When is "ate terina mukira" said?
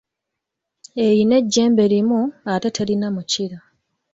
2.53-3.57